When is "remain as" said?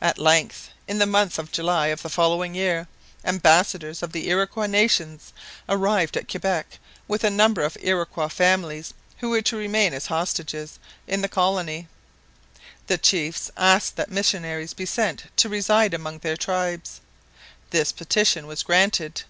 9.58-10.06